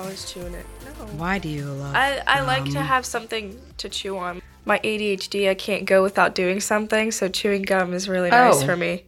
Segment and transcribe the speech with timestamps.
[0.00, 0.64] I'm always chewing it.
[0.86, 1.04] No.
[1.18, 1.94] Why do you love?
[1.94, 4.40] I, I like to have something to chew on.
[4.64, 8.44] My ADHD, I can't go without doing something, so chewing gum is really oh.
[8.48, 8.66] nice Oh.
[8.66, 9.04] for me.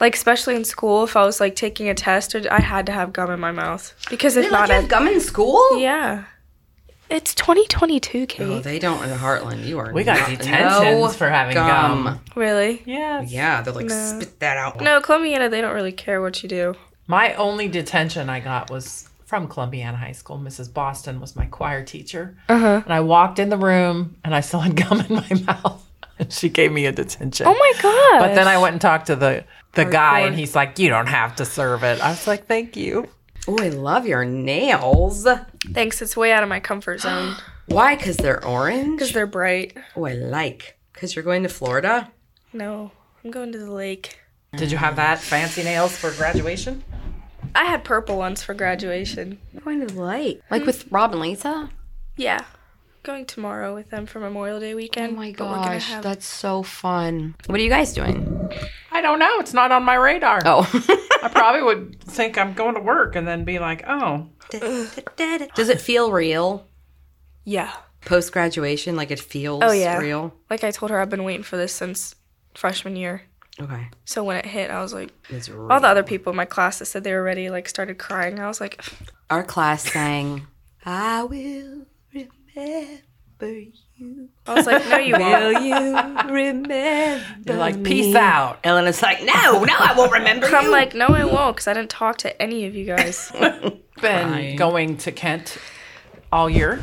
[0.00, 3.12] Like especially in school, if I was like taking a test, I had to have
[3.12, 5.78] gum in my mouth because if They not, let you have gum in school?
[5.78, 6.24] yeah.
[7.08, 8.42] It's 2022, Kate.
[8.44, 9.64] Oh, they don't in Heartland.
[9.64, 9.92] You are.
[9.92, 12.18] We got not- detentions no for having gum.
[12.34, 12.82] really?
[12.86, 13.20] Yeah.
[13.22, 13.94] Yeah, they're like No.
[14.16, 14.80] spit that out.
[14.80, 16.74] No, Columbiana, they don't really care what you do.
[17.06, 20.38] My only detention I got was from Columbiana High School.
[20.38, 20.72] Mrs.
[20.72, 22.36] Boston was my choir teacher.
[22.48, 22.82] Uh-huh.
[22.84, 25.84] And I walked in the room and I still had gum in my mouth.
[26.20, 27.48] And she gave me a detention.
[27.48, 28.20] Oh my god!
[28.20, 31.08] But then I went and talked to the, the guy and he's like, You don't
[31.08, 32.00] have to serve it.
[32.00, 33.08] I was like, Thank you.
[33.48, 35.26] Oh, I love your nails.
[35.72, 36.00] thanks.
[36.00, 37.34] It's way out of my comfort zone
[37.66, 37.96] Why?
[37.96, 38.98] Because they're orange.
[38.98, 39.76] because they're bright.
[39.96, 40.78] Oh, I like.
[40.92, 42.08] Because you're going to Florida.
[42.52, 42.92] No,
[43.24, 44.20] I'm going to the lake.
[44.54, 46.84] Did you have that fancy nails for graduation?
[47.54, 49.38] I had purple ones for graduation.
[49.64, 50.40] Going to the light.
[50.50, 51.70] Like with Rob and Lisa?
[52.16, 52.44] Yeah.
[53.02, 55.12] Going tomorrow with them for Memorial Day weekend.
[55.12, 57.34] Oh my but we're gonna gosh, have- that's so fun.
[57.46, 58.48] What are you guys doing?
[58.90, 59.38] I don't know.
[59.40, 60.40] It's not on my radar.
[60.44, 60.62] Oh.
[61.22, 65.80] I probably would think I'm going to work and then be like, Oh, Does it
[65.80, 66.66] feel real?
[67.44, 67.72] Yeah.
[68.04, 69.98] Post graduation, like it feels Oh, yeah.
[69.98, 70.34] real?
[70.50, 72.14] Like I told her, I've been waiting for this since
[72.54, 73.22] freshman year.
[73.60, 73.86] Okay.
[74.04, 75.70] So when it hit, I was like, It's real.
[75.70, 78.38] all the other people in my class that said they were ready, like started crying.
[78.40, 78.82] I was like,
[79.30, 80.46] Our class sang,
[80.84, 83.58] I will remember
[83.96, 84.28] you.
[84.46, 85.44] I was like, no, you won't.
[85.54, 85.74] Will you
[86.32, 87.84] remember you're like, me?
[87.90, 88.58] Peace out.
[88.64, 90.70] Elena's like, no, no, I won't remember I'm you.
[90.72, 93.30] like, no, I won't, because I didn't talk to any of you guys.
[94.02, 95.58] Been going to Kent
[96.32, 96.80] all year.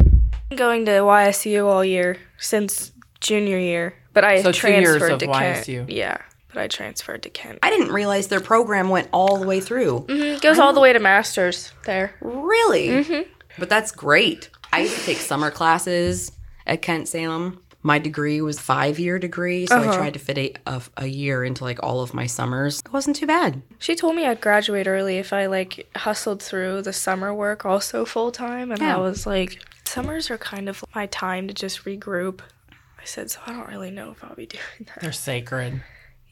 [0.56, 5.20] Going to YSU all year since junior year, but I So two years transferred of
[5.20, 5.66] to Kent.
[5.68, 5.86] YSU.
[5.90, 6.18] Yeah,
[6.54, 7.60] but I transferred to Kent.
[7.64, 10.06] I didn't realize their program went all the way through.
[10.10, 12.14] It goes all the way to masters there.
[12.22, 12.88] Really?
[12.90, 13.30] Mm-hmm.
[13.60, 14.50] But that's great.
[14.74, 16.32] I used to take summer classes
[16.66, 17.62] at Kent Salem.
[17.84, 21.44] My degree was five year degree, so I tried to fit a, a, a year
[21.44, 22.80] into like all of my summers.
[22.86, 23.62] It wasn't too bad.
[23.80, 28.06] She told me I'd graduate early if I like hustled through the summer work also
[28.06, 28.96] full time, and Yeah.
[28.98, 32.42] I was like, summers are kind of my time to just regroup.
[32.72, 35.02] I said, so I don't really know if I'll be doing that.
[35.02, 35.82] They're sacred.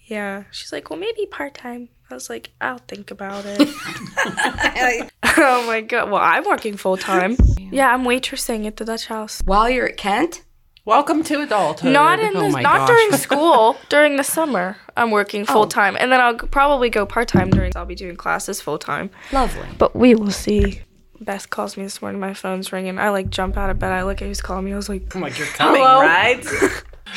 [0.10, 0.44] Yeah.
[0.52, 1.90] She's like, well, maybe part time.
[2.10, 3.60] I was like, I'll think about it.
[5.38, 6.10] oh my god.
[6.10, 7.38] Well, I'm working full time.
[7.60, 9.42] Yeah, I'm waitressing at the Dutch House.
[9.46, 10.44] While you're at Kent,
[10.86, 11.94] Welcome to adulthood.
[11.94, 12.88] Not in Oh the, not gosh.
[12.88, 13.78] during school.
[13.90, 15.54] during the summer, I'm working oh.
[15.54, 17.72] full time, and then I'll probably go part time during.
[17.76, 19.12] I'll be doing classes full time.
[19.32, 19.68] lovely.
[19.78, 20.82] But we will see.
[21.22, 22.20] Beth calls me this morning.
[22.20, 22.98] My phone's ringing.
[22.98, 23.92] I like jump out of bed.
[23.92, 24.74] I look at who's calling me.
[24.74, 26.02] I was like, I'm like, You're coming, Hello?
[26.02, 26.44] right?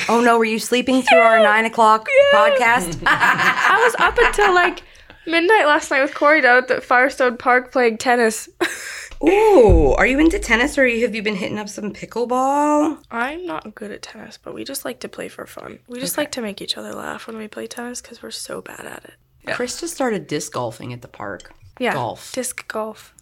[0.08, 3.03] Oh no, were you sleeping through our nine o'clock podcast?
[3.06, 4.82] I was up until like
[5.26, 8.48] midnight last night with Corey down at Firestone Park playing tennis.
[9.25, 12.98] Ooh, are you into tennis or have you been hitting up some pickleball?
[13.10, 15.78] I'm not good at tennis, but we just like to play for fun.
[15.86, 18.60] We just like to make each other laugh when we play tennis because we're so
[18.60, 19.54] bad at it.
[19.54, 21.53] Chris just started disc golfing at the park.
[21.78, 22.32] Yeah, Golf.
[22.32, 23.14] disc golf.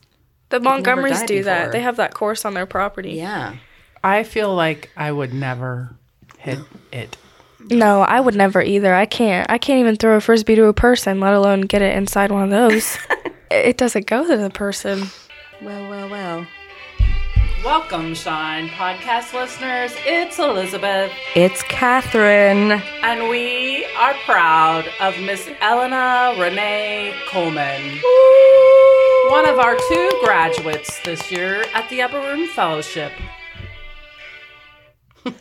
[0.49, 1.73] The Montgomerys done it do that.
[1.73, 3.13] They have that course on their property.
[3.13, 3.57] Yeah.
[4.03, 5.97] I feel like I would never
[6.41, 6.59] hit
[6.93, 7.17] it.
[7.71, 8.95] No, I would never either.
[8.95, 9.49] I can't.
[9.51, 12.45] I can't even throw a frisbee to a person, let alone get it inside one
[12.45, 12.97] of those.
[13.51, 15.03] it doesn't go to the person.
[15.63, 16.47] Well, well, well.
[17.63, 19.93] Welcome, Shine podcast listeners.
[20.07, 22.81] It's Elizabeth, It's Catherine.
[23.03, 27.83] and we are proud of Miss Elena Renee Coleman,
[29.31, 33.13] one of our two graduates this year at the Upper Room Fellowship.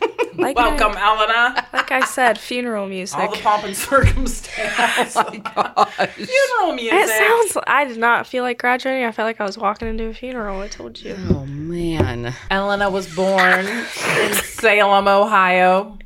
[0.40, 1.66] Like Welcome, I, Elena.
[1.72, 3.18] like I said, funeral music.
[3.18, 5.14] All the pomp and circumstance.
[5.16, 6.10] oh my gosh.
[6.12, 6.94] Funeral music.
[6.94, 7.64] it sounds.
[7.66, 9.04] I did not feel like graduating.
[9.04, 10.60] I felt like I was walking into a funeral.
[10.60, 11.16] I told you.
[11.28, 12.32] Oh man.
[12.50, 15.98] Elena was born in Salem, Ohio.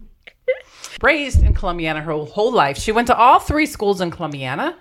[1.00, 2.76] Raised in Columbiana her whole life.
[2.78, 4.76] She went to all three schools in Columbiana.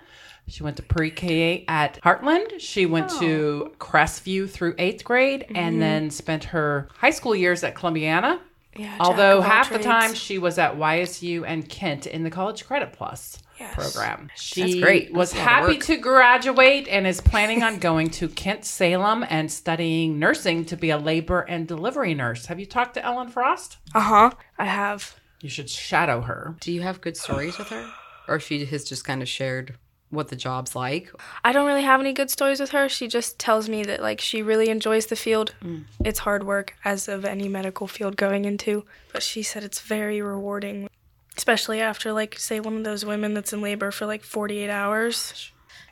[0.48, 2.60] She went to pre-K at Heartland.
[2.60, 3.76] She went to oh.
[3.78, 5.80] Crestview through eighth grade, and mm-hmm.
[5.80, 8.40] then spent her high school years at Columbiana.
[8.76, 8.96] Yeah.
[9.00, 12.66] Although of all half the time she was at YSU and Kent in the College
[12.66, 13.38] Credit Plus.
[13.72, 14.30] program.
[14.36, 15.12] She great.
[15.12, 19.50] was That's a happy to graduate and is planning on going to Kent Salem and
[19.50, 22.46] studying nursing to be a labor and delivery nurse.
[22.46, 23.78] Have you talked to Ellen Frost?
[23.94, 24.30] Uh huh.
[24.58, 25.18] I have.
[25.40, 26.56] You should shadow her.
[26.60, 27.88] Do you have good stories with her?
[28.26, 29.76] Or she has just kind of shared
[30.14, 31.10] what the job's like?
[31.44, 32.88] I don't really have any good stories with her.
[32.88, 35.54] She just tells me that like she really enjoys the field.
[35.62, 35.84] Mm.
[36.04, 40.20] It's hard work as of any medical field going into, but she said it's very
[40.22, 40.88] rewarding,
[41.36, 45.50] especially after like say one of those women that's in labor for like 48 hours.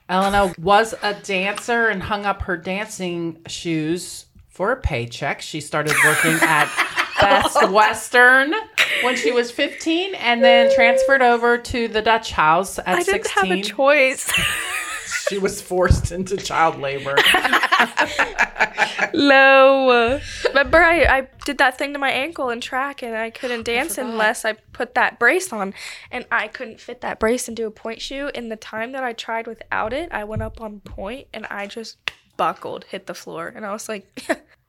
[0.08, 5.40] Elena was a dancer and hung up her dancing shoes for a paycheck.
[5.40, 6.68] She started working at
[7.22, 8.54] Best Western
[9.02, 13.24] when she was 15 and then transferred over to the Dutch House at I didn't
[13.24, 13.50] 16.
[13.50, 14.30] have a choice.
[15.28, 17.16] she was forced into child labor.
[19.14, 20.20] no.
[20.48, 23.98] Remember I, I did that thing to my ankle in track and I couldn't dance
[23.98, 25.74] unless I put that brace on.
[26.10, 28.30] And I couldn't fit that brace into a pointe shoe.
[28.34, 31.66] In the time that I tried without it, I went up on pointe and I
[31.66, 31.98] just
[32.36, 33.52] buckled, hit the floor.
[33.54, 34.06] And I was like,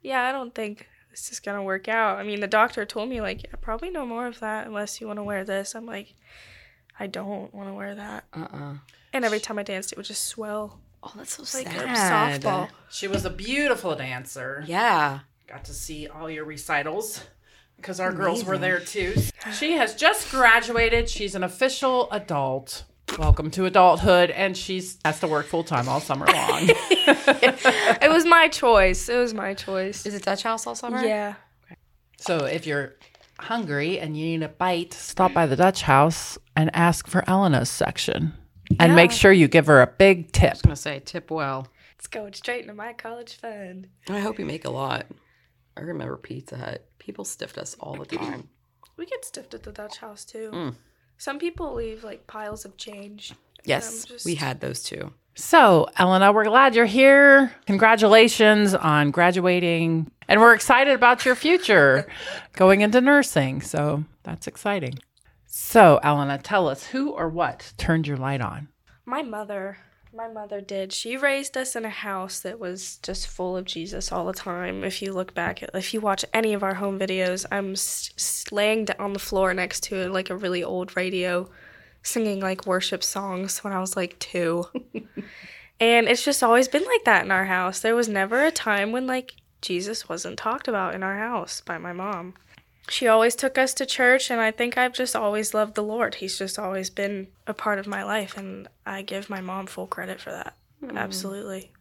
[0.01, 2.17] yeah, I don't think this is going to work out.
[2.17, 5.05] I mean, the doctor told me, like, yeah, probably no more of that unless you
[5.05, 5.75] want to wear this.
[5.75, 6.15] I'm like,
[6.99, 8.23] I don't want to wear that.
[8.33, 8.73] Uh-uh.
[9.13, 12.43] And every time I danced, it would just swell Oh, that's so like sad.
[12.43, 12.69] a softball.
[12.89, 14.63] She was a beautiful dancer.
[14.65, 15.19] Yeah.
[15.47, 17.23] Got to see all your recitals
[17.75, 19.13] because our girls were there too.
[19.53, 21.09] She has just graduated.
[21.09, 22.85] She's an official adult.
[23.19, 26.69] Welcome to adulthood, and she's has to work full time all summer long.
[27.05, 29.07] It was my choice.
[29.09, 30.05] It was my choice.
[30.05, 31.03] Is it Dutch House all summer?
[31.03, 31.35] Yeah.
[32.17, 32.95] so if you're
[33.39, 37.69] hungry and you need a bite, stop by the Dutch House and ask for Elena's
[37.69, 38.33] section,
[38.79, 40.53] and make sure you give her a big tip.
[40.55, 41.67] I'm gonna say tip well.
[41.97, 43.87] It's going straight into my college fund.
[44.09, 45.05] I hope you make a lot.
[45.77, 46.85] I remember Pizza Hut.
[46.99, 48.49] People stiffed us all the time.
[48.97, 50.51] We get stiffed at the Dutch house too.
[50.53, 50.75] Mm.
[51.23, 53.31] Some people leave like piles of change.
[53.63, 55.13] Yes, just- we had those too.
[55.35, 57.53] So, Elena, we're glad you're here.
[57.65, 60.11] Congratulations on graduating.
[60.27, 62.05] And we're excited about your future
[62.57, 63.61] going into nursing.
[63.61, 64.99] So, that's exciting.
[65.45, 68.67] So, Elena, tell us who or what turned your light on?
[69.05, 69.77] My mother,
[70.13, 70.93] my mother did.
[70.93, 74.83] She raised us in a house that was just full of Jesus all the time.
[74.83, 77.75] If you look back if you watch any of our home videos, I'm
[78.55, 81.49] laying on the floor next to like a really old radio,
[82.03, 84.65] singing like worship songs when I was like two.
[85.79, 87.79] and it's just always been like that in our house.
[87.79, 91.77] There was never a time when like Jesus wasn't talked about in our house by
[91.77, 92.35] my mom.
[92.89, 96.15] She always took us to church, and I think I've just always loved the Lord.
[96.15, 99.87] He's just always been a part of my life, and I give my mom full
[99.87, 100.55] credit for that.
[100.83, 100.97] Mm.
[100.97, 101.71] Absolutely.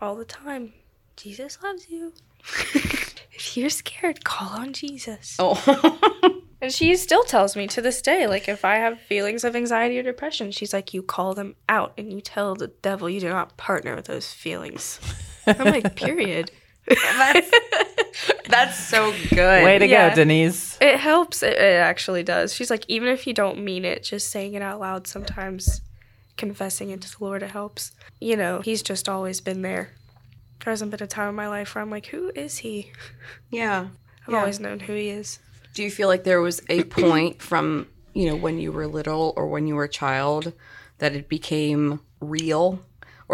[0.00, 0.74] All the time.
[1.16, 2.12] Jesus loves you.
[2.74, 5.36] if you're scared, call on Jesus.
[5.38, 9.54] Oh, And she still tells me to this day, like, if I have feelings of
[9.54, 13.20] anxiety or depression, she's like, you call them out and you tell the devil you
[13.20, 14.98] do not partner with those feelings.
[15.46, 16.50] I'm like, period.
[18.48, 19.64] That's so good.
[19.64, 20.10] Way to Yeah.
[20.10, 20.78] go, Denise.
[20.80, 21.42] It helps.
[21.42, 22.54] It, it actually does.
[22.54, 25.80] She's like, even if you don't mean it, just saying it out loud sometimes,
[26.36, 27.92] confessing it to the Lord, it helps.
[28.20, 29.90] You know, He's just always been there.
[30.64, 32.92] There hasn't been a time in my life where I'm like, who is He?
[33.50, 33.88] Yeah.
[34.26, 34.40] I've Yeah.
[34.40, 35.38] always known who He is.
[35.74, 39.32] Do you feel like there was a point from, you know, when you were little
[39.36, 40.52] or when you were a child
[40.98, 42.80] that it became real?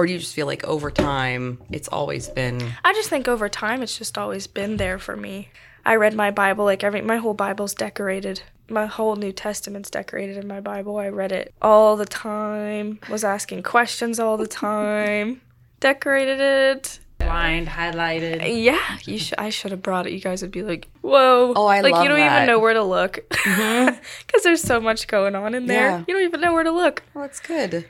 [0.01, 3.51] Or do you just feel like over time it's always been I just think over
[3.51, 5.51] time, it's just always been there for me.
[5.85, 8.41] I read my Bible, like every, my whole Bible's decorated.
[8.71, 10.97] My whole New Testament's decorated in my Bible.
[10.97, 15.43] I read it all the time, was asking questions all the time,
[15.81, 16.99] decorated it.
[17.19, 18.65] Blind, highlighted.
[18.65, 20.15] Yeah, you sh- I should have brought it.
[20.15, 22.37] You guys would be like, "Whoa!" Oh, I like love you don't that.
[22.37, 23.99] even know where to look mm-hmm.
[24.27, 25.91] because there's so much going on in there.
[25.91, 26.05] Yeah.
[26.09, 27.03] You don't even know where to look.
[27.13, 27.85] Well, that's good.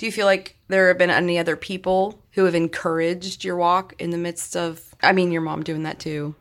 [0.00, 3.92] Do you feel like there have been any other people who have encouraged your walk
[3.98, 6.34] in the midst of I mean your mom doing that too.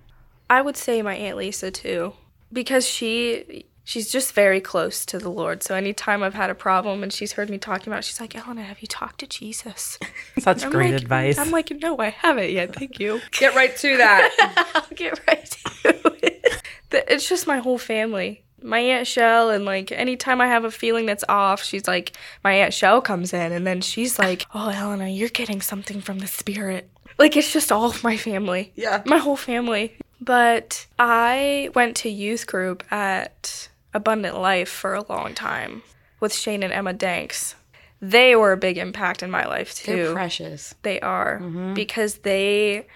[0.49, 2.13] I would say my aunt Lisa too,
[2.53, 5.61] because she she's just very close to the Lord.
[5.61, 8.33] So anytime I've had a problem and she's heard me talking about, it, she's like,
[8.33, 9.99] "Elena, have you talked to Jesus?"
[10.39, 11.37] Such I'm great like- advice.
[11.37, 12.73] I'm like, "No, I haven't yet.
[12.73, 14.71] Thank you." Get right to that.
[14.73, 15.45] I'll get right
[15.83, 16.63] to it.
[16.91, 18.45] It's just my whole family.
[18.63, 22.13] My Aunt Shell, and like anytime I have a feeling that's off, she's like,
[22.43, 26.19] my Aunt Shell comes in, and then she's like, Oh, Elena, you're getting something from
[26.19, 26.89] the spirit.
[27.17, 28.71] Like, it's just all of my family.
[28.75, 29.03] Yeah.
[29.05, 29.97] My whole family.
[30.21, 35.83] But I went to youth group at Abundant Life for a long time
[36.19, 37.55] with Shane and Emma Danks.
[38.01, 40.73] They were a big impact in my life too They're precious.
[40.83, 41.73] they are mm-hmm.
[41.73, 42.87] because they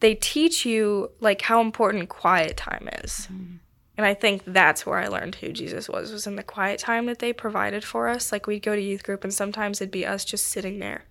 [0.00, 3.56] they teach you like how important quiet time is mm-hmm.
[3.96, 7.06] And I think that's where I learned who Jesus was, was in the quiet time
[7.06, 8.30] that they provided for us.
[8.30, 11.04] Like we'd go to youth group and sometimes it'd be us just sitting there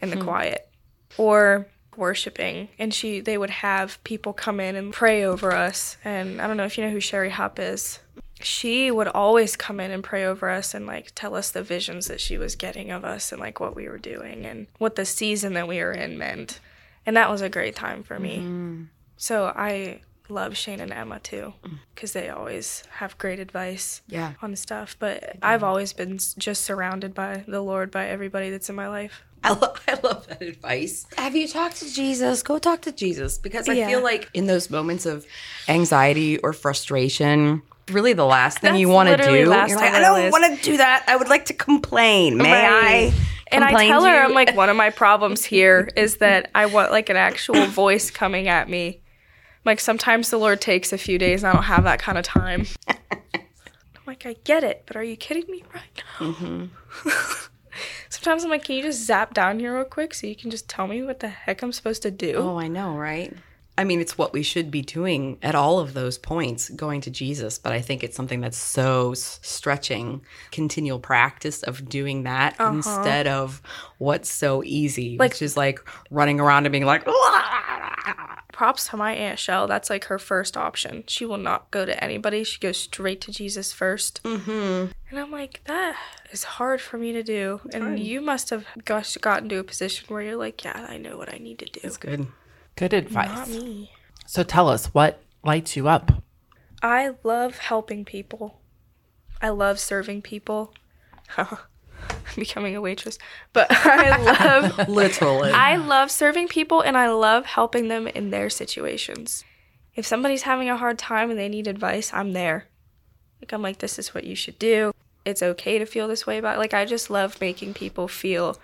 [0.00, 0.24] in the hmm.
[0.24, 0.68] quiet
[1.16, 2.68] or worshiping.
[2.78, 5.96] And she they would have people come in and pray over us.
[6.04, 8.00] And I don't know if you know who Sherry Hupp is.
[8.40, 12.06] She would always come in and pray over us and like tell us the visions
[12.06, 15.04] that she was getting of us and like what we were doing and what the
[15.04, 16.60] season that we were in meant.
[17.04, 18.38] And that was a great time for me.
[18.38, 18.84] Mm-hmm.
[19.16, 21.78] So I love Shane and Emma too, mm.
[21.94, 24.32] because they always have great advice Yeah.
[24.42, 24.96] on stuff.
[24.98, 29.22] But I've always been just surrounded by the Lord, by everybody that's in my life.
[29.44, 31.06] I, lo- I love that advice.
[31.16, 32.42] Have you talked to Jesus?
[32.42, 33.86] Go talk to Jesus because I Yeah.
[33.88, 35.26] feel like in those moments of
[35.68, 39.32] anxiety or frustration, really the last thing you want to do.
[39.34, 41.04] You're like, I don't want to do that.
[41.06, 42.36] I would like to complain.
[42.36, 43.12] May Right.
[43.12, 43.14] I?
[43.50, 44.10] And I tell her?
[44.24, 48.10] I'm like, one of my problems here is that I want like an actual voice
[48.10, 49.00] coming at me.
[49.64, 52.24] Like sometimes the Lord takes a few days and I don't have that kind of
[52.24, 52.66] time.
[52.88, 53.44] I'm
[54.06, 56.26] like, I get it, but are you kidding me right now?
[56.32, 57.08] Mm-hmm.
[58.08, 60.68] sometimes I'm like, can you just zap down here real quick so you can just
[60.68, 62.34] tell me what the heck I'm supposed to do?
[62.36, 63.32] Oh, I know, right?
[63.76, 67.10] I mean, it's what we should be doing at all of those points, going to
[67.12, 67.60] Jesus.
[67.60, 73.28] But I think it's something that's so s- stretching, continual practice of doing that instead
[73.28, 73.62] of
[73.98, 75.78] what's so easy, which is like
[76.10, 77.06] running around and being like,
[78.58, 79.68] props to my aunt Shell.
[79.68, 81.04] That's like her first option.
[81.06, 82.42] She will not go to anybody.
[82.42, 84.90] She goes straight to Jesus 1st Mm-hmm.
[85.10, 85.96] And I'm like, that
[86.32, 87.60] is hard for me to do.
[87.72, 91.16] and you must have gosh, gotten to a position where you're like, yeah, I know
[91.16, 91.80] what I need to do.
[91.84, 92.26] it's good.
[92.74, 93.28] Good advice.
[93.28, 93.92] Not me.
[94.26, 96.10] So tell us what lights you up.
[96.82, 98.60] I love helping people.
[99.40, 100.74] I love serving people.
[102.36, 103.18] Becoming a waitress.
[103.52, 105.50] But I love Literally.
[105.50, 109.44] I love serving people and I love helping them in their situations.
[109.94, 112.66] If somebody's having a hard time and they need advice, I'm there.
[113.42, 114.92] Like I'm like this is what you should do.
[115.24, 116.58] It's okay to feel this way about it.
[116.58, 118.58] like I just love making people feel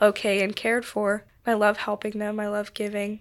[0.00, 1.24] okay and cared for.
[1.46, 2.40] I love helping them.
[2.40, 3.20] I love giving.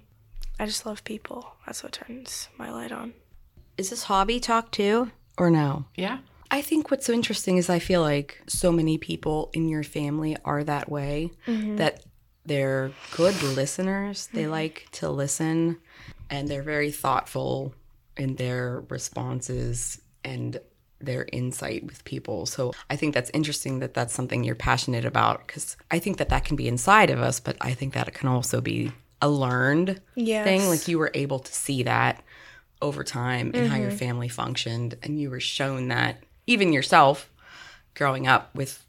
[0.59, 1.55] I just love people.
[1.65, 3.13] That's what turns my light on.
[3.77, 5.85] Is this hobby talk too, or no?
[5.95, 6.19] Yeah.
[6.53, 10.37] I think what's so interesting is I feel like so many people in your family
[10.45, 11.77] are that way mm-hmm.
[11.77, 12.05] that
[12.45, 14.29] they're good listeners.
[14.31, 14.51] They mm-hmm.
[14.51, 15.79] like to listen
[16.29, 17.73] and they're very thoughtful
[18.17, 20.59] in their responses and
[21.01, 22.45] their insight with people.
[22.45, 26.29] So I think that's interesting that that's something you're passionate about because I think that
[26.29, 28.91] that can be inside of us, but I think that it can also be
[29.23, 30.45] a learned Yes.
[30.45, 30.69] thing.
[30.69, 32.21] Like you were able to see that
[32.79, 33.97] over time and how your mm-hmm.
[33.97, 37.31] family functioned and you were shown that even yourself
[37.95, 38.85] growing up with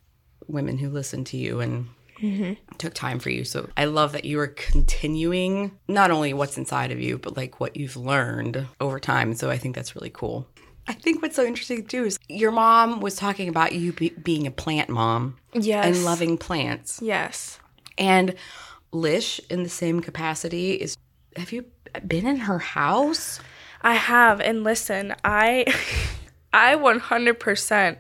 [0.49, 1.88] women who listened to you and
[2.20, 2.52] mm-hmm.
[2.78, 3.44] took time for you.
[3.44, 7.61] So i love that you are continuing not only what's inside of you but like
[7.61, 9.34] what you've learned over time.
[9.34, 10.46] So i think that's really cool.
[10.87, 14.46] I think what's so interesting too is your mom was talking about you be- being
[14.46, 15.87] a plant mom Yes.
[15.87, 17.00] and loving plants.
[17.02, 17.58] Yes.
[17.96, 18.34] and
[18.92, 20.96] lish in the same capacity is
[21.37, 21.64] have you
[22.06, 23.40] been in her house?
[23.82, 25.64] I have, and listen, I,
[26.54, 27.96] I 100%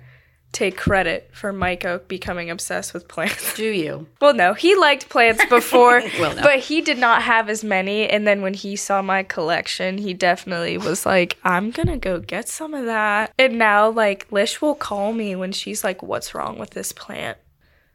[0.52, 3.54] take credit for Micah becoming obsessed with plants.
[3.56, 6.42] do you Well, no, he liked plants before, Well, no.
[6.42, 8.08] but he did not have as many.
[8.08, 12.48] And then when he saw my collection, he definitely was like, "I'm gonna go get
[12.48, 16.56] some of that." And now, like, Lish will call me when she's like, "What's wrong
[16.56, 17.36] with this plant?"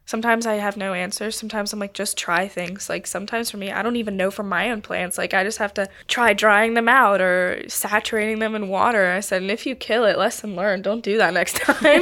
[0.10, 1.38] Sometimes I have no answers.
[1.38, 2.89] Sometimes I'm like, just try things.
[2.89, 5.20] Like sometimes for me, I don't even know from my own plants.
[5.20, 9.12] Like I just have to try drying them out or saturating them in water.
[9.12, 10.84] I said, and if you kill it, lesson learned.
[10.84, 12.01] Don't do that next time.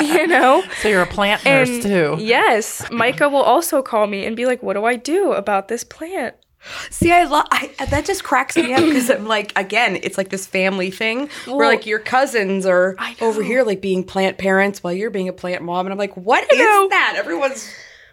[0.00, 0.62] you know?
[0.80, 2.16] So you're a plant nurse And too.
[2.20, 5.82] Yes, Micah will also call me and be like, "What do I do about this
[5.82, 6.36] plant?"
[6.90, 8.04] See, I love that.
[8.04, 11.86] Just cracks me up because I'm like, again, it's like this family thing where like
[11.86, 15.86] your cousins are over here like being plant parents while you're being a plant mom,
[15.86, 17.14] and I'm like, what is that?
[17.16, 17.68] Everyone's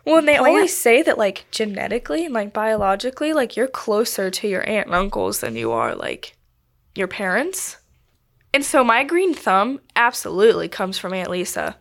[0.06, 4.32] Well, and they Plant- always say that like genetically and like biologically, like you're closer
[4.32, 6.36] to your aunt and uncles than you are like
[6.96, 7.77] your parents.
[8.51, 11.77] And so my green thumb absolutely comes from Aunt Lisa.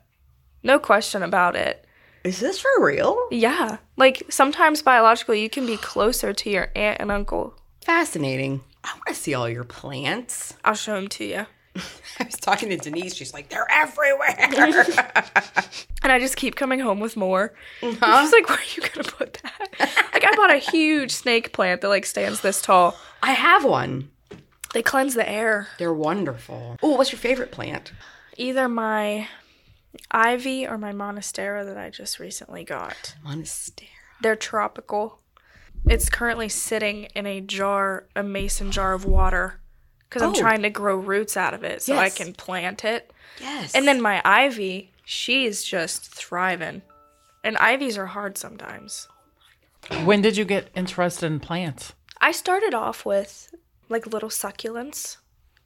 [0.63, 1.87] No question about it.
[2.28, 3.16] Is this for real?
[3.30, 3.78] Yeah.
[3.97, 7.54] Like sometimes biologically you can be closer to your aunt and uncle.
[7.85, 8.61] Fascinating.
[8.85, 10.54] I want to see all your plants.
[10.64, 11.47] I'll show them to you.
[12.20, 13.14] I was talking to Denise.
[13.14, 14.37] She's like, they're everywhere.
[16.00, 17.52] And I just keep coming home with more.
[17.82, 18.23] Uh-huh.
[18.23, 19.68] She's like, where are you gonna put that?
[20.14, 22.97] like I bought a huge snake plant that like stands this tall.
[23.23, 24.08] I have one.
[24.75, 25.66] They cleanse the air.
[25.78, 26.76] They're wonderful.
[26.82, 27.92] Oh, what's your favorite plant?
[28.37, 29.26] Either my
[30.11, 33.14] ivy or my monstera that I just recently got.
[33.25, 33.88] Monastera.
[34.21, 35.21] They're tropical.
[35.87, 39.61] It's currently sitting in a jar, a mason jar of water,
[40.09, 40.35] because I'm Oh.
[40.40, 43.12] trying to grow roots out of it so I can plant it.
[43.40, 43.75] Yes.
[43.75, 46.83] And then my ivy, she's just thriving.
[47.45, 49.07] And ivies are hard sometimes.
[50.04, 51.92] When did you get interested in plants?
[52.21, 53.54] I started off with
[53.88, 55.18] like little succulents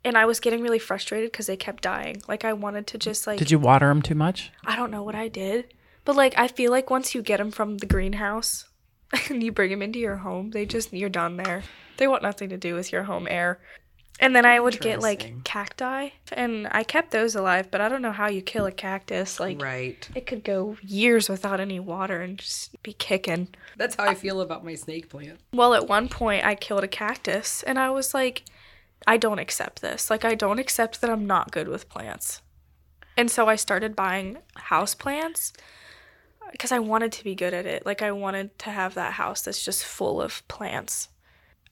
[0.05, 2.23] and I was getting really frustrated because they kept dying.
[2.29, 4.51] Like I wanted to just like Did you water them too much?
[4.65, 5.73] I don't know what I did,
[6.05, 8.69] but like I feel like once you get them from the greenhouse
[9.29, 11.63] and you bring them into your home, they just you're done there.
[11.97, 13.61] They want nothing to do with your home air.
[14.21, 18.03] And then I would get like cacti, and I kept those alive, but I don't
[18.03, 19.41] know how you kill a cactus.
[19.41, 20.09] Like right.
[20.15, 23.49] it could go years without any water and just be kicking.
[23.77, 25.41] That's how I feel about my snake plant.
[25.53, 28.45] Well, at one point, I killed a cactus, and I was like,
[29.07, 30.11] I don't accept this.
[30.11, 32.43] Like, I don't accept that I'm not good with plants.
[33.17, 35.53] And so I started buying house plants
[36.51, 37.85] because I wanted to be good at it.
[37.85, 41.09] Like, I wanted to have that house that's just full of plants.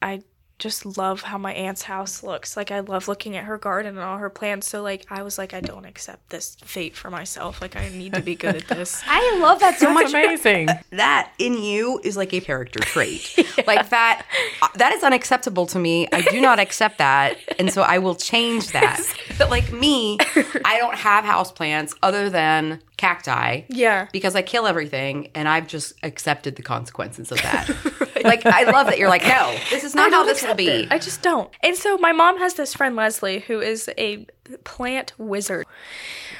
[0.03, 0.23] I
[0.61, 2.57] just love how my aunt's house looks.
[2.57, 4.69] Like, I love looking at her garden and all her plants.
[4.69, 7.61] So, like, I was like, I don't accept this fate for myself.
[7.61, 9.03] Like, I need to be good at this.
[9.09, 10.25] I love that so That's much.
[10.25, 10.69] amazing.
[10.91, 13.27] that in you is like a character trait.
[13.67, 14.25] Like that
[14.63, 16.09] uh, that is unacceptable to me.
[16.13, 17.37] I do not accept that.
[17.59, 19.01] And so I will change that.
[19.39, 20.19] But like me,
[20.65, 23.63] I don't have houseplants other than cacti.
[23.69, 24.09] Yeah.
[24.13, 27.71] Because I kill everything and I've just accepted the consequences of that.
[28.23, 30.69] Like I love that you're like, no, this is not how this will be.
[30.69, 30.93] it.
[30.93, 31.51] I just don't.
[31.63, 34.27] And so my mom has this friend Leslie who is a
[34.63, 35.67] plant wizard.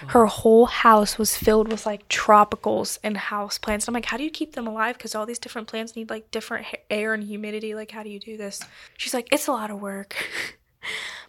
[0.09, 3.89] Her whole house was filled with like tropicals and house plants.
[3.89, 4.99] I'm like, how do you keep them alive?
[4.99, 7.75] Because all these different plants need like different air and humidity.
[7.75, 8.61] Like, how do you do this?
[8.99, 10.17] She's like, it's a lot of work.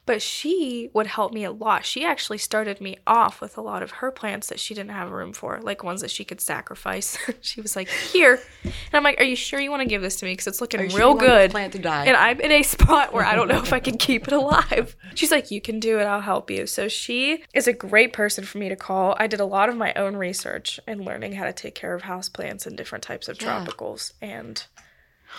[0.05, 1.85] But she would help me a lot.
[1.85, 5.11] She actually started me off with a lot of her plants that she didn't have
[5.11, 7.17] room for, like ones that she could sacrifice.
[7.41, 10.15] she was like, "Here," and I'm like, "Are you sure you want to give this
[10.17, 10.33] to me?
[10.33, 12.05] Because it's looking sure real this good." plant to die?
[12.05, 14.95] And I'm in a spot where I don't know if I can keep it alive.
[15.13, 16.03] She's like, "You can do it.
[16.03, 19.15] I'll help you." So she is a great person for me to call.
[19.19, 22.03] I did a lot of my own research and learning how to take care of
[22.03, 24.65] houseplants and different types of tropicals, and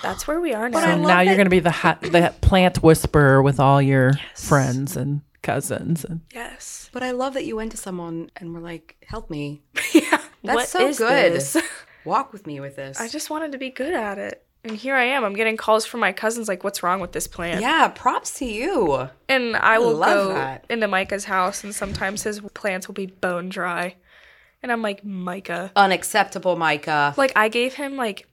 [0.02, 0.80] that's where we are now.
[0.80, 4.96] So now you're going to be the ha- the plant whisperer with all your friends
[4.96, 6.04] and cousins.
[6.04, 6.88] And yes.
[6.92, 9.62] But I love that you went to someone and were like, help me.
[9.94, 10.20] Yeah.
[10.44, 11.32] That's What so is good.
[11.34, 11.56] this?
[12.04, 12.98] Walk with me with this.
[13.00, 14.44] I just wanted to be good at it.
[14.64, 15.22] And here I am.
[15.24, 17.60] I'm getting calls from my cousins like, what's wrong with this plant?
[17.60, 19.08] yeah, props to you.
[19.28, 20.64] And I will love go that.
[20.70, 23.96] into Micah's house, and sometimes his plants will be bone dry.
[24.62, 25.72] And I'm like, Micah.
[25.76, 27.12] Unacceptable, Micah.
[27.16, 28.28] Like, I gave him like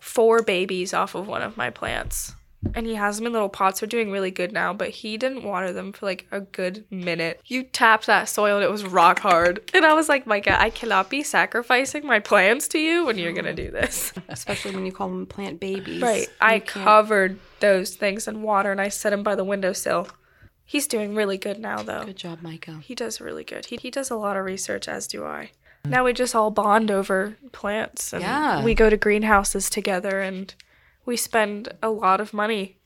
[0.00, 2.34] four babies off of one of my plants.
[2.74, 3.80] And he has them in little pots.
[3.80, 7.40] They're doing really good now, but he didn't water them for like a good minute.
[7.46, 9.70] You tapped that soil and it was rock hard.
[9.72, 13.32] And I was like, Micah, I cannot be sacrificing my plants to you when you're
[13.32, 14.12] gonna do this.
[14.28, 16.02] Especially when you call them plant babies.
[16.02, 16.28] Right.
[16.40, 20.08] I covered those things in water and I set them by the windowsill.
[20.64, 22.04] He's doing really good now, though.
[22.04, 22.80] Good job, Micah.
[22.82, 23.66] He does really good.
[23.66, 25.52] He, he does a lot of research, as do I.
[25.84, 25.90] Mm.
[25.90, 28.12] Now we just all bond over plants.
[28.12, 28.62] And Yeah.
[28.64, 30.54] We go to greenhouses together and
[31.06, 32.76] we spend a lot of money.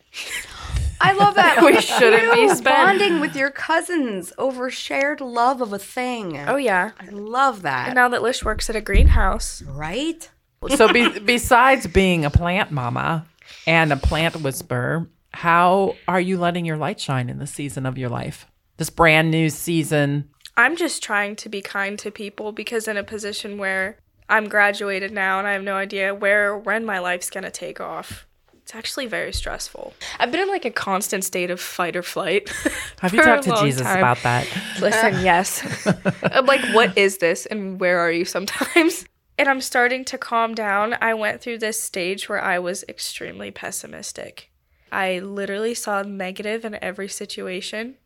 [1.01, 1.63] I love that.
[1.65, 2.65] We shouldn't be You spent.
[2.65, 6.39] bonding with your cousins over shared love of a thing.
[6.47, 6.93] Oh, yeah.
[7.01, 7.89] I love that.
[7.89, 10.29] And now that Lish works at a greenhouse, right?
[10.77, 13.27] so, be- besides being a plant mama
[13.67, 17.99] and a plant whisperer, how are you letting your light shine in the season of
[17.99, 18.47] your life?
[18.77, 20.29] This brand new season.
[20.57, 23.97] I'm just trying to be kind to people because in a position where
[24.29, 27.81] I'm graduated now and I have no idea where or when my life's gonna take
[27.81, 28.27] off.
[28.63, 29.93] It's actually very stressful.
[30.21, 32.49] I've been in like a constant state of fight or flight.
[33.01, 33.99] Have you talked to Jesus time.
[33.99, 34.47] about that?
[34.81, 35.87] Listen, yes.
[36.23, 39.05] I'm like, what is this and where are you sometimes?
[39.37, 40.97] And I'm starting to calm down.
[41.01, 44.51] I went through this stage where I was extremely pessimistic.
[44.93, 47.97] I literally saw negative in every situation.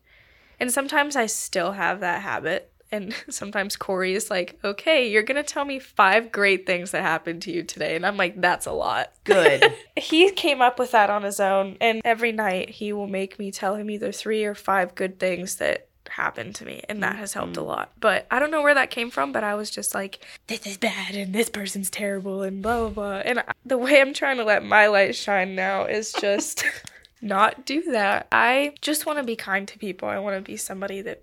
[0.58, 2.72] And sometimes I still have that habit.
[2.92, 7.02] And sometimes Corey is like, okay, you're going to tell me five great things that
[7.02, 7.96] happened to you today.
[7.96, 9.12] And I'm like, that's a lot.
[9.24, 9.64] Good.
[9.98, 11.78] He came up with that on his own.
[11.80, 15.56] And every night he will make me tell him either three or five good things
[15.56, 16.82] that happened to me.
[16.88, 17.68] And that has helped a mm-hmm.
[17.68, 17.92] lot.
[18.00, 20.76] But I don't know where that came from, but I was just like, this is
[20.76, 23.18] bad and this person's terrible and blah, blah, blah.
[23.18, 26.64] And I- the way I'm trying to let my light shine now is just
[27.20, 28.28] not do that.
[28.30, 30.08] I just want to be kind to people.
[30.08, 31.22] I want to be somebody that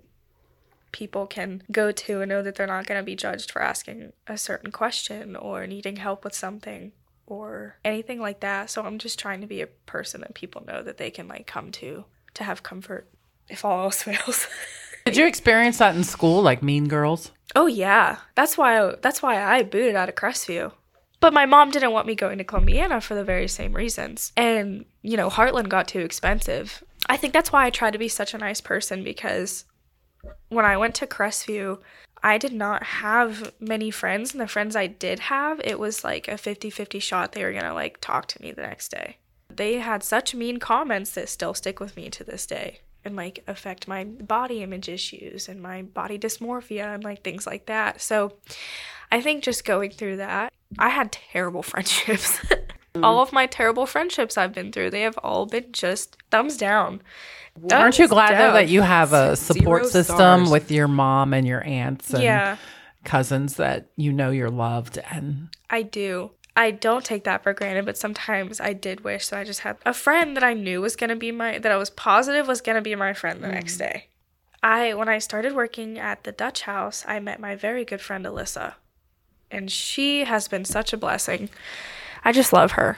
[0.91, 4.13] people can go to and know that they're not going to be judged for asking
[4.27, 6.91] a certain question or needing help with something
[7.25, 8.69] or anything like that.
[8.69, 11.47] So I'm just trying to be a person that people know that they can like
[11.47, 13.07] come to to have comfort
[13.49, 14.47] if all else fails.
[15.05, 17.31] Did you experience that in school, like Mean Girls?
[17.55, 20.71] oh yeah, that's why I, that's why I booted out of Crestview.
[21.23, 24.33] But my mom didn't want me going to Columbiana for the very same reasons.
[24.35, 26.83] And, you know, Heartland got too expensive.
[27.07, 29.63] I think that's why I try to be such a nice person because
[30.49, 31.79] when I went to Crestview,
[32.21, 34.33] I did not have many friends.
[34.33, 37.53] And the friends I did have, it was like a 50 50 shot they were
[37.53, 39.15] to like talk to me the next day.
[39.49, 43.43] They had such mean comments that still stick with me to this day and like
[43.47, 48.01] affect my body image issues and my body dysmorphia and like things like that.
[48.01, 48.33] So
[49.09, 52.39] I think just going through that, I had terrible friendships.
[53.01, 57.01] all of my terrible friendships I've been through, they have all been just thumbs down.
[57.71, 60.49] Aren't you Thumbs glad though that you have a support Zero system stars.
[60.49, 62.57] with your mom and your aunts and Yeah.
[63.03, 66.31] cousins that you know you're loved and I do.
[66.55, 69.77] I don't take that for granted, but sometimes I did wish that I just had
[69.85, 72.61] a friend that I knew was going to be my, that I was positive was
[72.61, 73.79] going to be my friend the next mm.
[73.79, 74.07] day.
[74.61, 78.23] I, when I started working at the Dutch house, I met my very good friend
[78.25, 78.75] Alyssa.
[79.53, 81.49] And she has been such a blessing.
[82.25, 82.97] I just love her.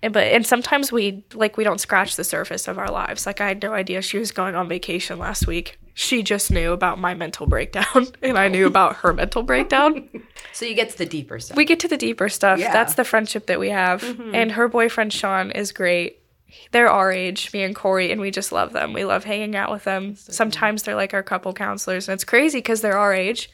[0.00, 3.26] And, but and sometimes we like we don't scratch the surface of our lives.
[3.26, 5.78] Like I had no idea she was going on vacation last week.
[5.94, 8.68] She just knew about my mental breakdown and I knew oh.
[8.68, 10.08] about her mental breakdown.
[10.52, 11.56] So you get to the deeper stuff.
[11.56, 12.58] We get to the deeper stuff.
[12.58, 12.72] Yeah.
[12.72, 14.02] That's the friendship that we have.
[14.02, 14.34] Mm-hmm.
[14.34, 16.20] And her boyfriend Sean is great.
[16.72, 18.92] They're our age, me and Corey, and we just love them.
[18.92, 20.16] We love hanging out with them.
[20.16, 23.50] Sometimes they're like our couple counselors, and it's crazy because they're our age,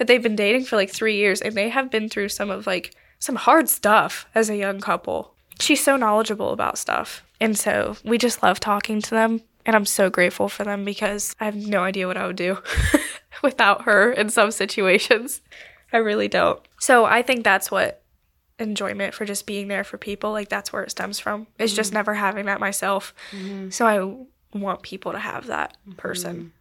[0.00, 2.66] but they've been dating for like three years, and they have been through some of
[2.66, 5.34] like some hard stuff as a young couple.
[5.60, 9.42] She's so knowledgeable about stuff, and so we just love talking to them.
[9.66, 12.62] And I'm so grateful for them because I have no idea what I would do
[13.42, 15.42] without her in some situations.
[15.92, 16.66] I really don't.
[16.78, 18.02] So I think that's what
[18.58, 21.46] enjoyment for just being there for people, like that's where it stems from.
[21.58, 21.98] It's just mm-hmm.
[21.98, 23.12] never having that myself.
[23.32, 23.68] Mm-hmm.
[23.68, 26.52] So I want people to have that person.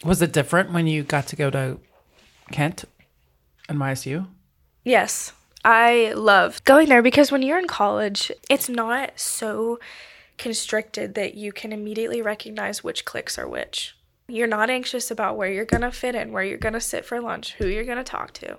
[0.00, 0.08] Mm-hmm.
[0.08, 1.78] was it different when you got to go to
[2.52, 2.84] Kent
[3.68, 4.26] and YSU?
[4.84, 5.32] Yes.
[5.64, 9.78] I love going there because when you're in college, it's not so
[10.36, 13.96] constricted that you can immediately recognize which cliques are which.
[14.26, 17.04] You're not anxious about where you're going to fit in, where you're going to sit
[17.04, 18.58] for lunch, who you're going to talk to,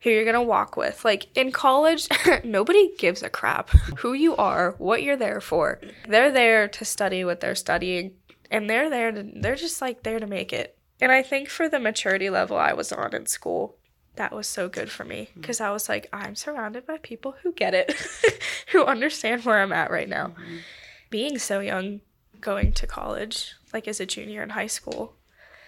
[0.00, 1.04] who you're going to walk with.
[1.04, 2.08] Like in college,
[2.44, 5.80] nobody gives a crap who you are, what you're there for.
[6.06, 8.12] They're there to study what they're studying,
[8.50, 10.76] and they're there to, they're just like there to make it.
[11.00, 13.76] And I think for the maturity level I was on in school,
[14.16, 15.40] that was so good for me mm-hmm.
[15.40, 17.92] because I was like, I'm surrounded by people who get it,
[18.72, 20.28] who understand where I'm at right now.
[20.28, 20.56] Mm-hmm.
[21.08, 22.00] Being so young,
[22.40, 25.14] going to college, like as a junior in high school,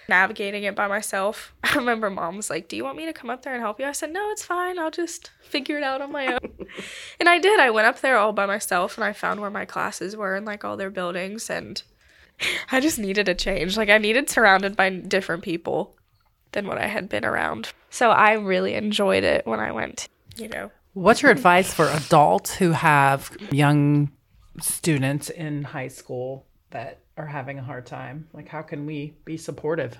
[0.09, 1.55] navigating it by myself.
[1.65, 3.81] I remember mom was like, Do you want me to come up there and help
[3.81, 3.87] you?
[3.87, 4.79] I said, No, it's fine.
[4.79, 6.67] I'll just figure it out on my own.
[7.21, 7.61] and I did.
[7.61, 10.47] I went up there all by myself and I found where my classes were and
[10.47, 11.49] like all their buildings.
[11.49, 11.83] And
[12.71, 13.77] I just needed a change.
[13.77, 15.97] Like, I needed surrounded by different people
[16.53, 17.73] than what I had been around.
[17.91, 20.71] So I really enjoyed it when I went, you know.
[20.95, 24.13] What's your advice for adults who have young
[24.61, 28.29] students in high school that are having a hard time?
[28.33, 29.97] Like, how can we be supportive?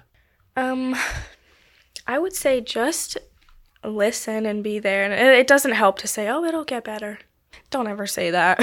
[0.57, 0.95] Um,
[2.07, 3.17] I would say just
[3.85, 5.05] listen and be there.
[5.05, 7.19] And it, it doesn't help to say, oh, it'll get better.
[7.71, 8.61] Don't ever say that.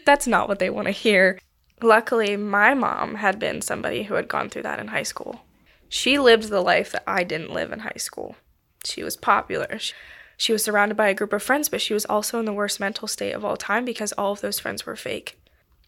[0.06, 1.38] That's not what they want to hear.
[1.82, 5.42] Luckily, my mom had been somebody who had gone through that in high school.
[5.88, 8.36] She lived the life that I didn't live in high school.
[8.84, 9.78] She was popular.
[9.78, 9.92] She,
[10.36, 12.80] she was surrounded by a group of friends, but she was also in the worst
[12.80, 15.38] mental state of all time because all of those friends were fake.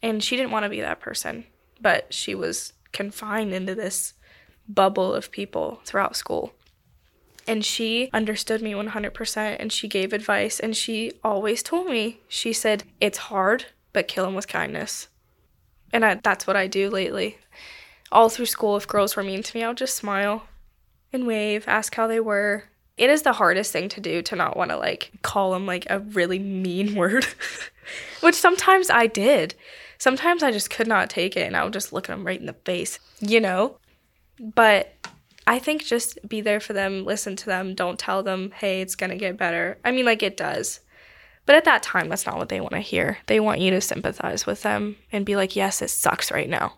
[0.03, 1.45] And she didn't want to be that person,
[1.81, 4.15] but she was confined into this
[4.69, 6.53] bubble of people throughout school.
[7.47, 12.53] And she understood me 100% and she gave advice and she always told me, she
[12.53, 15.09] said, it's hard, but kill them with kindness.
[15.93, 17.39] And I, that's what I do lately.
[18.11, 20.45] All through school, if girls were mean to me, I'll just smile
[21.13, 22.65] and wave, ask how they were.
[22.97, 25.87] It is the hardest thing to do to not want to like call them like
[25.91, 27.27] a really mean word,
[28.21, 29.55] which sometimes I did.
[29.99, 32.39] Sometimes I just could not take it and I would just look at them right
[32.39, 33.79] in the face, you know?
[34.39, 34.93] But
[35.47, 38.97] I think just be there for them, listen to them, don't tell them, hey, it's
[38.97, 39.79] gonna get better.
[39.85, 40.81] I mean, like it does.
[41.47, 43.19] But at that time, that's not what they want to hear.
[43.27, 46.75] They want you to sympathize with them and be like, yes, it sucks right now.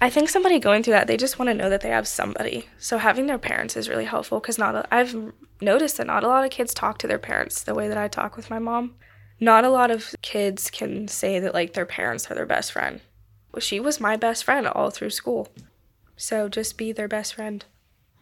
[0.00, 2.68] I think somebody going through that, they just want to know that they have somebody.
[2.78, 6.28] So having their parents is really helpful because not a, I've noticed that not a
[6.28, 8.94] lot of kids talk to their parents the way that I talk with my mom.
[9.40, 13.00] Not a lot of kids can say that like their parents are their best friend.
[13.58, 15.48] She was my best friend all through school.
[16.16, 17.64] So just be their best friend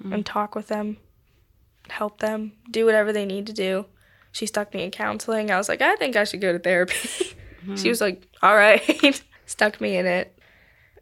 [0.03, 0.13] mm-hmm.
[0.13, 0.99] and talk with them,
[1.89, 3.87] help them, do whatever they need to do.
[4.37, 5.51] She stuck me in counseling.
[5.51, 6.94] I was like, I think I should go to therapy.
[7.75, 7.88] She hmm.
[7.88, 10.38] was like, all right, stuck me in it.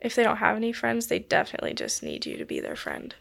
[0.01, 3.14] If they don't have any friends, they definitely just need you to be their friend.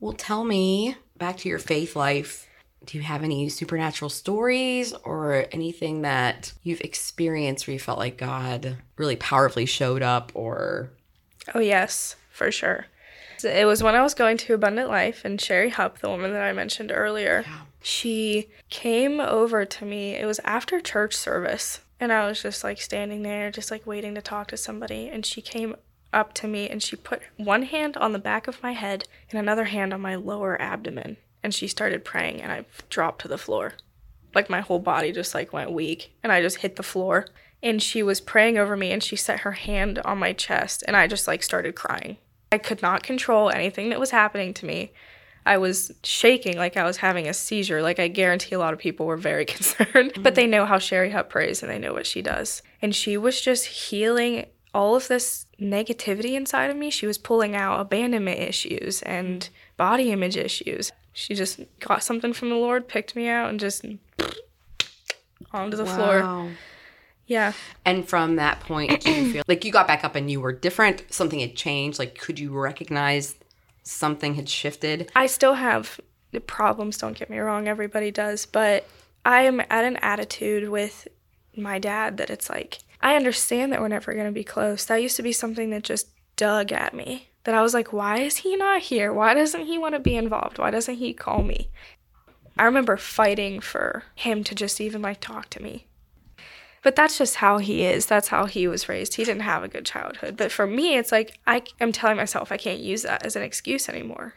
[0.00, 2.48] Well, tell me back to your faith life.
[2.86, 8.16] do you have any supernatural stories or anything that you've experienced where you felt like
[8.16, 10.88] God really powerfully showed up or
[11.54, 12.86] Oh, yes, for sure.
[13.44, 16.42] It was when I was going to Abundant Life, and Sherry Hupp, the woman that
[16.42, 17.44] I mentioned earlier,
[17.86, 20.16] she came over to me.
[20.16, 24.16] It was after church service, and I was just like standing there, just like waiting
[24.16, 25.08] to talk to somebody.
[25.08, 25.76] And she came
[26.12, 29.38] up to me and she put one hand on the back of my head and
[29.38, 31.16] another hand on my lower abdomen.
[31.44, 33.74] And she started praying, and I dropped to the floor.
[34.34, 37.26] Like my whole body just like went weak, and I just hit the floor.
[37.62, 40.96] And she was praying over me, and she set her hand on my chest, and
[40.96, 42.16] I just like started crying.
[42.50, 44.90] I could not control anything that was happening to me.
[45.46, 47.80] I was shaking like I was having a seizure.
[47.80, 51.10] Like I guarantee a lot of people were very concerned, but they know how Sherry
[51.10, 52.62] Hupp prays and they know what she does.
[52.82, 56.90] And she was just healing all of this negativity inside of me.
[56.90, 60.90] She was pulling out abandonment issues and body image issues.
[61.12, 63.86] She just got something from the Lord, picked me out, and just
[65.52, 66.50] onto the floor.
[67.26, 67.52] Yeah.
[67.84, 70.52] And from that point, do you feel like you got back up and you were
[70.52, 71.04] different?
[71.08, 71.98] Something had changed?
[71.98, 73.36] Like, could you recognize
[73.86, 75.10] something had shifted?
[75.14, 76.00] I still have
[76.46, 78.86] problems, don't get me wrong, everybody does, but
[79.24, 81.08] I am at an attitude with
[81.56, 84.84] my dad that it's like, I understand that we're never going to be close.
[84.84, 87.28] That used to be something that just dug at me.
[87.44, 89.12] That I was like, why is he not here?
[89.12, 90.58] Why doesn't he want to be involved?
[90.58, 91.70] Why doesn't he call me?
[92.58, 95.86] I remember fighting for him to just even like talk to me.
[96.86, 98.06] But that's just how he is.
[98.06, 99.14] That's how he was raised.
[99.14, 100.36] He didn't have a good childhood.
[100.36, 103.42] But for me, it's like I am telling myself I can't use that as an
[103.42, 104.34] excuse anymore.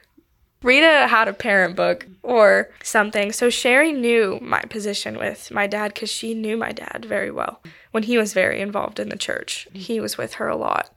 [0.63, 3.31] Read a how to parent book or something.
[3.33, 7.61] So Sherry knew my position with my dad because she knew my dad very well
[7.91, 9.67] when he was very involved in the church.
[9.73, 10.89] He was with her a lot.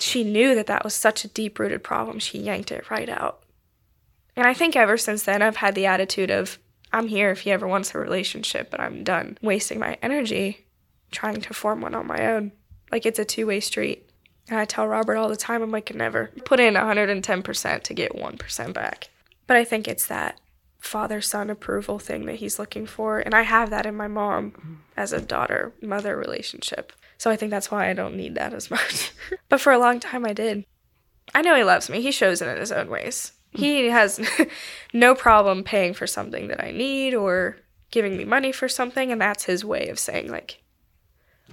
[0.00, 2.18] She knew that that was such a deep rooted problem.
[2.18, 3.42] She yanked it right out.
[4.36, 6.58] And I think ever since then, I've had the attitude of
[6.92, 10.66] I'm here if he ever wants a relationship, but I'm done wasting my energy
[11.10, 12.52] trying to form one on my own.
[12.90, 14.08] Like it's a two way street.
[14.48, 18.16] And I tell Robert all the time, I'm like, never put in 110% to get
[18.16, 19.08] 1% back.
[19.46, 20.40] But I think it's that
[20.80, 23.20] father son approval thing that he's looking for.
[23.20, 26.92] And I have that in my mom as a daughter mother relationship.
[27.18, 29.12] So I think that's why I don't need that as much.
[29.48, 30.64] but for a long time, I did.
[31.34, 33.32] I know he loves me, he shows it in his own ways.
[33.52, 34.20] He has
[34.92, 37.56] no problem paying for something that I need or
[37.90, 39.12] giving me money for something.
[39.12, 40.62] And that's his way of saying, like,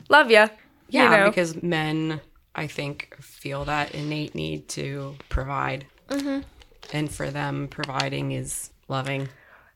[0.10, 0.48] love ya.
[0.90, 1.30] Yeah, you know?
[1.30, 2.22] because men,
[2.56, 5.86] I think, feel that innate need to provide.
[6.10, 6.42] Mm-hmm.
[6.94, 9.28] And for them, providing is loving.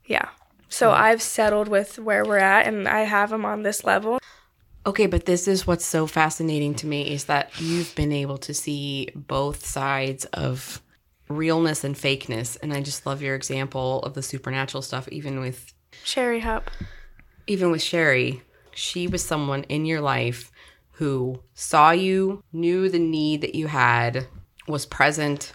[0.06, 0.30] Yeah.
[0.70, 4.20] So I've settled with where we're at and I have him on this level.
[4.86, 8.54] Okay, but this is what's so fascinating to me is that you've been able to
[8.54, 10.82] see both sides of
[11.28, 12.58] realness and fakeness.
[12.64, 16.72] And I just love your example of the supernatural stuff, even with Sherry Hupp.
[17.48, 18.42] even with Sherry,
[18.74, 20.52] she was someone in your life
[20.94, 24.28] who saw you, knew the need that you had,
[24.68, 25.54] was present,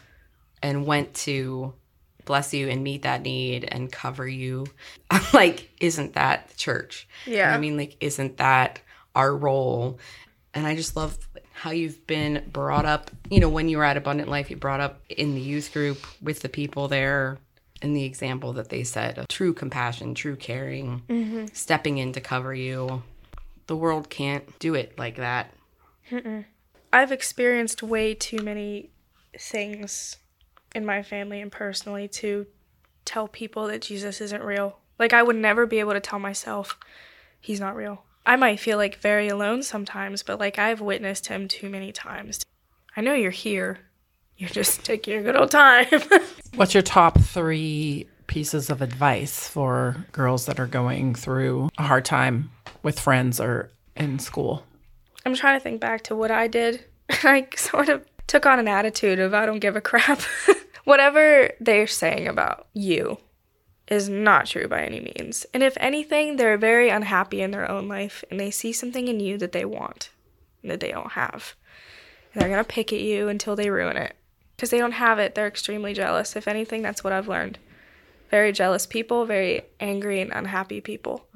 [0.63, 1.73] and went to
[2.25, 4.67] bless you and meet that need and cover you.
[5.33, 7.09] like, isn't that the church?
[7.25, 7.55] Yeah.
[7.55, 8.81] I mean, like, isn't that
[9.15, 9.99] our role?
[10.53, 11.17] And I just love
[11.53, 13.11] how you've been brought up.
[13.31, 16.05] You know, when you were at Abundant Life, you brought up in the youth group
[16.21, 17.39] with the people there
[17.83, 21.47] and the example that they said of true compassion, true caring, mm-hmm.
[21.53, 23.03] stepping in to cover you.
[23.67, 25.53] The world can't do it like that.
[26.93, 28.91] I've experienced way too many
[29.39, 30.17] things
[30.75, 32.47] in my family and personally to
[33.05, 34.79] tell people that Jesus isn't real.
[34.99, 36.79] Like, I would never be able to tell myself
[37.41, 38.05] he's not real.
[38.25, 42.43] I might feel like very alone sometimes, but like I've witnessed him too many times.
[42.97, 43.81] I know you're here.
[44.39, 45.87] You're just taking your good old time.
[46.55, 52.05] What's your top three pieces of advice for girls that are going through a hard
[52.05, 52.51] time
[52.83, 54.65] with friends or in school?
[55.25, 56.85] I'm trying to think back to what I did.
[57.11, 60.21] I sort of took on an attitude of I don't give a crap.
[60.85, 63.19] Whatever they're saying about you
[63.89, 65.47] is not true by any means.
[65.55, 69.19] And if anything, they're very unhappy in their own life and they see something in
[69.19, 70.11] you that they want
[70.63, 71.55] and that they don't have.
[72.33, 74.15] And they're going to pick at you until they ruin it.
[74.57, 76.35] Because they don't have it, they're extremely jealous.
[76.35, 77.59] If anything, that's what I've learned.
[78.31, 81.27] Very jealous people, very angry and unhappy people.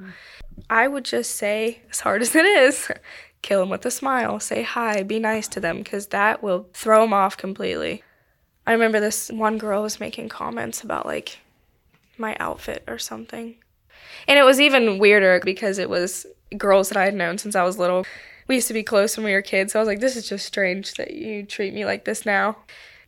[0.69, 2.91] I would just say, as hard as it is,
[3.43, 7.03] kill them with a smile, say hi, be nice to them, because that will throw
[7.03, 8.03] them off completely.
[8.67, 11.39] I remember this one girl was making comments about like
[12.19, 13.57] my outfit or something.
[14.29, 17.63] And it was even weirder because it was girls that I had known since I
[17.63, 18.05] was little.
[18.47, 20.29] We used to be close when we were kids, so I was like, this is
[20.29, 22.57] just strange that you treat me like this now.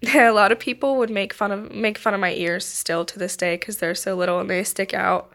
[0.15, 3.19] a lot of people would make fun of make fun of my ears still to
[3.19, 5.33] this day because they're so little and they stick out.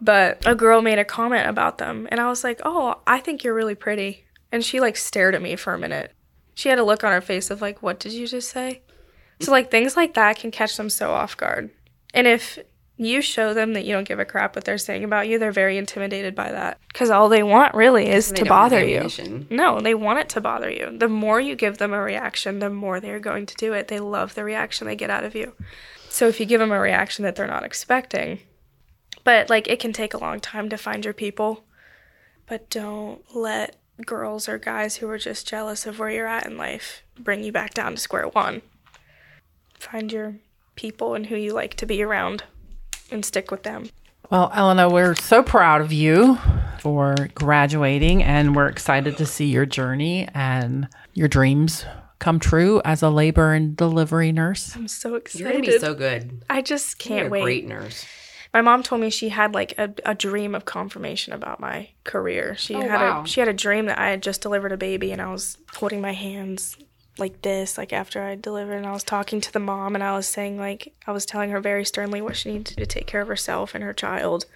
[0.00, 3.42] But a girl made a comment about them, and I was like, "Oh, I think
[3.42, 6.12] you're really pretty." And she like stared at me for a minute.
[6.54, 8.82] She had a look on her face of like, "What did you just say?"
[9.40, 11.70] So like things like that can catch them so off guard.
[12.12, 12.58] And if
[12.98, 15.52] you show them that you don't give a crap what they're saying about you, they're
[15.52, 16.78] very intimidated by that.
[16.88, 19.08] Because all they want really is to bother you.
[19.48, 20.98] No, they want it to bother you.
[20.98, 23.86] The more you give them a reaction, the more they're going to do it.
[23.86, 25.54] They love the reaction they get out of you.
[26.10, 28.40] So if you give them a reaction that they're not expecting,
[29.22, 31.64] but like it can take a long time to find your people,
[32.46, 36.56] but don't let girls or guys who are just jealous of where you're at in
[36.56, 38.62] life bring you back down to square one.
[39.78, 40.34] Find your
[40.74, 42.42] people and who you like to be around
[43.10, 43.90] and stick with them.
[44.30, 46.38] Well, Elena, we're so proud of you
[46.80, 51.86] for graduating, and we're excited to see your journey and your dreams
[52.18, 54.74] come true as a labor and delivery nurse.
[54.76, 55.44] I'm so excited.
[55.44, 56.44] You're gonna be so good.
[56.50, 57.42] I just can't You're can't a wait.
[57.42, 58.06] great nurse.
[58.52, 62.56] My mom told me she had like a, a dream of confirmation about my career.
[62.56, 63.22] She oh, had wow.
[63.22, 65.58] a she had a dream that I had just delivered a baby and I was
[65.74, 66.76] holding my hands
[67.18, 70.14] like this, like after I delivered, and I was talking to the mom and I
[70.16, 73.20] was saying like I was telling her very sternly what she needed to take care
[73.20, 74.46] of herself and her child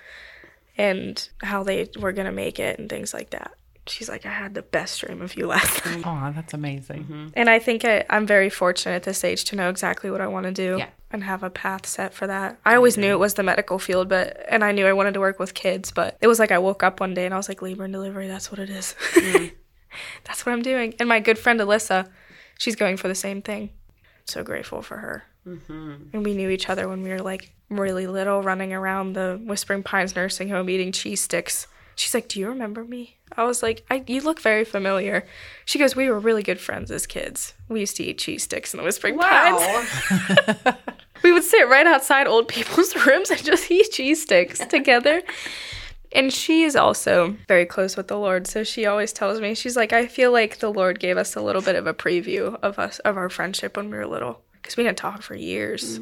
[0.79, 3.53] and how they were gonna make it and things like that.
[3.87, 6.05] She's like, I had the best dream of you last night.
[6.07, 7.03] Oh, that's amazing.
[7.05, 7.29] Mm-hmm.
[7.35, 10.29] And I think I, I'm very fortunate at this age to know exactly what I
[10.29, 10.87] want to do Yeah.
[11.11, 12.59] and have a path set for that.
[12.64, 15.20] I always knew it was the medical field, but and I knew I wanted to
[15.20, 17.48] work with kids, but it was like I woke up one day and I was
[17.48, 18.94] like, labor and delivery, that's what it is.
[19.14, 19.46] Mm-hmm.
[20.25, 20.94] that's what I'm doing.
[21.01, 22.09] And my good friend Alyssa,
[22.59, 23.71] she's going for the same thing.
[24.25, 25.25] So grateful for her.
[25.47, 25.95] Mm-hmm.
[26.12, 29.83] And we knew each other when we were like really little, running around the Whispering
[29.83, 31.67] Pines nursing home eating cheese sticks.
[31.97, 35.27] She's like, "Do you remember me?" I was like, I, "You look very familiar."
[35.65, 37.55] She goes, "We were really good friends as kids.
[37.69, 39.88] We used to eat cheese sticks in the Whispering Pines.
[41.23, 45.23] we would sit right outside old people's rooms and just eat cheese sticks together."
[46.14, 49.77] And she is also very close with the Lord, so she always tells me, she's
[49.77, 52.79] like, "I feel like the Lord gave us a little bit of a preview of
[52.79, 56.01] us of our friendship when we were little, because we didn't talk for years."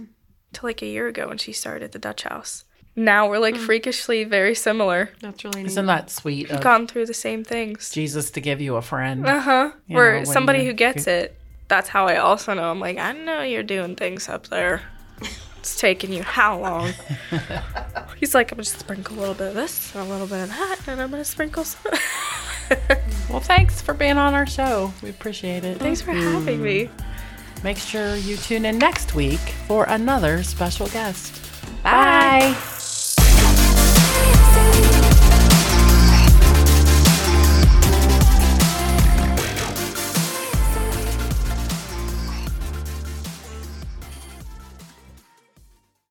[0.53, 2.65] Till like a year ago when she started at the Dutch House.
[2.97, 5.11] Now we're like freakishly very similar.
[5.21, 5.69] That's really neat.
[5.69, 7.91] Isn't that sweet of Gone through the same things.
[7.91, 9.25] Jesus to give you a friend?
[9.27, 9.71] Uh huh.
[9.87, 11.37] You Where know, somebody who gets it,
[11.69, 12.71] that's how I also know.
[12.71, 14.83] I'm like, I know you're doing things up there.
[15.61, 16.93] It's taking you how long?
[18.19, 20.49] He's like, I'm gonna sprinkle a little bit of this, and a little bit of
[20.49, 21.93] that, and I'm gonna sprinkle some.
[23.29, 24.93] Well, thanks for being on our show.
[25.03, 25.79] We appreciate it.
[25.79, 26.91] Thanks for having me.
[27.63, 31.41] Make sure you tune in next week for another special guest.
[31.83, 32.55] Bye.
[32.55, 32.61] Say